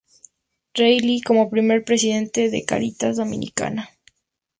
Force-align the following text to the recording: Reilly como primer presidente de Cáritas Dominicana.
Reilly 0.73 1.21
como 1.21 1.51
primer 1.51 1.85
presidente 1.85 2.49
de 2.49 2.65
Cáritas 2.65 3.17
Dominicana. 3.17 3.91